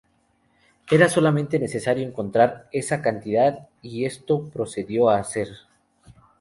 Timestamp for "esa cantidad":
2.71-3.67